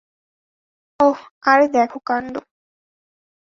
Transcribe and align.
ওহ, 0.99 1.19
আরে, 1.43 1.65
দেখো 1.67 1.99
কান্ড। 2.05 2.33